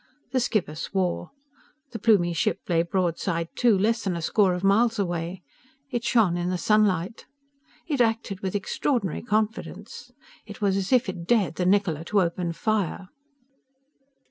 The 0.31 0.39
skipper 0.39 0.73
swore. 0.73 1.29
The 1.91 1.99
Plumie 1.99 2.33
ship 2.33 2.61
lay 2.67 2.81
broadside 2.81 3.49
to, 3.57 3.77
less 3.77 4.03
than 4.03 4.15
a 4.15 4.21
score 4.23 4.55
of 4.55 4.63
miles 4.63 4.97
away. 4.97 5.43
It 5.91 6.03
shone 6.03 6.37
in 6.37 6.49
the 6.49 6.57
sunlight. 6.57 7.27
It 7.85 8.01
acted 8.01 8.39
with 8.39 8.55
extraordinary 8.55 9.21
confidence. 9.21 10.11
It 10.47 10.59
was 10.59 10.75
as 10.75 10.91
if 10.91 11.07
it 11.07 11.27
dared 11.27 11.53
the 11.57 11.65
Niccola 11.67 12.03
to 12.05 12.21
open 12.23 12.51
fire. 12.53 13.09